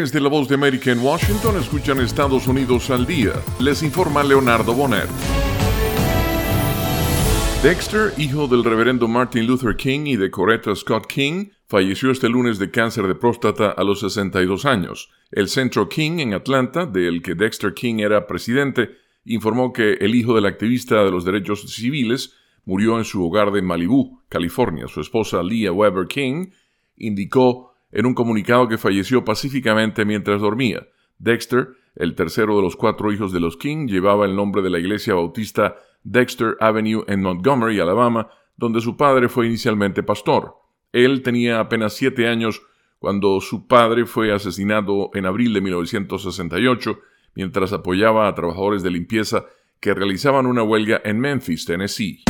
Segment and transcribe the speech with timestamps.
[0.00, 3.32] Desde la voz de América en Washington escuchan Estados Unidos al día.
[3.60, 5.10] Les informa Leonardo Bonet.
[7.62, 12.58] Dexter, hijo del reverendo Martin Luther King y de Coretta Scott King, falleció este lunes
[12.58, 15.10] de cáncer de próstata a los 62 años.
[15.30, 18.92] El Centro King en Atlanta, del que Dexter King era presidente,
[19.26, 22.32] informó que el hijo del activista de los derechos civiles
[22.64, 24.88] murió en su hogar de Malibu, California.
[24.88, 26.52] Su esposa Leah Weber King
[26.96, 30.86] indicó en un comunicado que falleció pacíficamente mientras dormía.
[31.18, 34.78] Dexter, el tercero de los cuatro hijos de los King, llevaba el nombre de la
[34.78, 40.56] iglesia bautista Dexter Avenue en Montgomery, Alabama, donde su padre fue inicialmente pastor.
[40.92, 42.62] Él tenía apenas siete años
[42.98, 46.98] cuando su padre fue asesinado en abril de 1968
[47.34, 49.46] mientras apoyaba a trabajadores de limpieza
[49.80, 52.22] que realizaban una huelga en Memphis, Tennessee.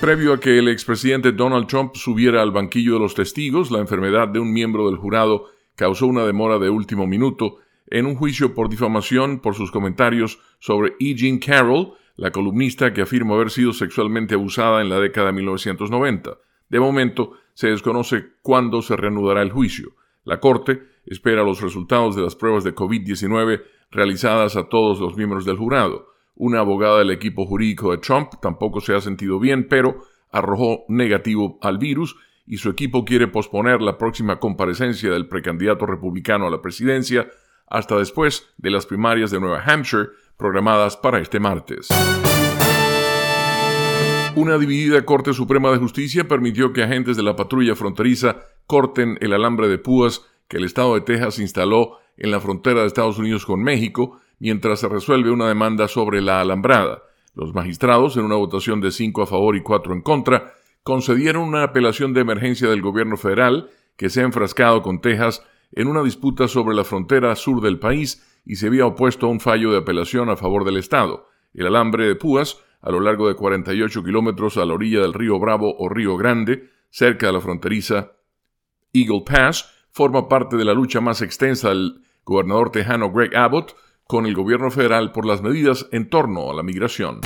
[0.00, 4.28] Previo a que el expresidente Donald Trump subiera al banquillo de los testigos, la enfermedad
[4.28, 7.56] de un miembro del jurado causó una demora de último minuto
[7.88, 11.14] en un juicio por difamación por sus comentarios sobre E.
[11.14, 16.38] Jean Carroll, la columnista que afirma haber sido sexualmente abusada en la década de 1990.
[16.68, 19.94] De momento, se desconoce cuándo se reanudará el juicio.
[20.24, 25.46] La Corte espera los resultados de las pruebas de COVID-19 realizadas a todos los miembros
[25.46, 26.15] del jurado.
[26.38, 31.58] Una abogada del equipo jurídico de Trump tampoco se ha sentido bien, pero arrojó negativo
[31.62, 32.14] al virus
[32.46, 37.26] y su equipo quiere posponer la próxima comparecencia del precandidato republicano a la presidencia
[37.66, 41.88] hasta después de las primarias de Nueva Hampshire programadas para este martes.
[44.34, 49.32] Una dividida Corte Suprema de Justicia permitió que agentes de la patrulla fronteriza corten el
[49.32, 53.46] alambre de púas que el estado de Texas instaló en la frontera de Estados Unidos
[53.46, 57.02] con México mientras se resuelve una demanda sobre la alambrada.
[57.34, 61.62] Los magistrados, en una votación de cinco a favor y cuatro en contra, concedieron una
[61.62, 65.42] apelación de emergencia del gobierno federal que se ha enfrascado con Texas
[65.72, 69.40] en una disputa sobre la frontera sur del país y se había opuesto a un
[69.40, 71.28] fallo de apelación a favor del Estado.
[71.52, 75.38] El alambre de púas, a lo largo de 48 kilómetros a la orilla del río
[75.38, 78.12] Bravo o Río Grande, cerca de la fronteriza
[78.92, 83.74] Eagle Pass, forma parte de la lucha más extensa del gobernador tejano Greg Abbott
[84.06, 87.20] con el gobierno federal por las medidas en torno a la migración.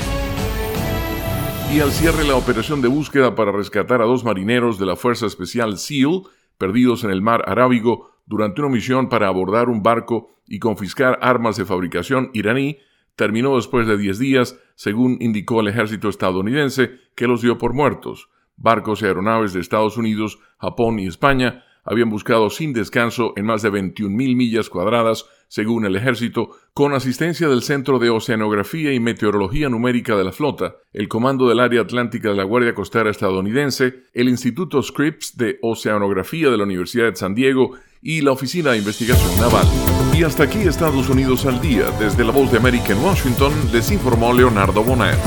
[1.73, 5.25] Y al cierre la operación de búsqueda para rescatar a dos marineros de la Fuerza
[5.25, 6.23] Especial SEAL
[6.57, 11.55] perdidos en el mar Arábigo durante una misión para abordar un barco y confiscar armas
[11.55, 12.79] de fabricación iraní
[13.15, 18.29] terminó después de 10 días, según indicó el ejército estadounidense, que los dio por muertos.
[18.57, 23.61] Barcos y aeronaves de Estados Unidos, Japón y España habían buscado sin descanso en más
[23.61, 29.69] de 21.000 millas cuadradas, según el ejército, con asistencia del Centro de Oceanografía y Meteorología
[29.69, 34.29] Numérica de la Flota, el Comando del Área Atlántica de la Guardia Costera estadounidense, el
[34.29, 37.71] Instituto Scripps de Oceanografía de la Universidad de San Diego
[38.01, 39.67] y la Oficina de Investigación Naval.
[40.13, 41.89] Y hasta aquí Estados Unidos al día.
[41.99, 45.17] Desde la voz de América en Washington les informó Leonardo Bonet.